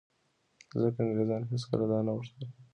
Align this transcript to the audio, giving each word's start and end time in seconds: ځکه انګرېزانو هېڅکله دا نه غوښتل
ځکه 0.81 0.97
انګرېزانو 1.01 1.49
هېڅکله 1.53 1.85
دا 1.91 1.99
نه 2.05 2.11
غوښتل 2.15 2.47